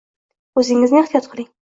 O'zingizni 0.61 0.99
ehtiyot 1.03 1.29
qiling! 1.35 1.49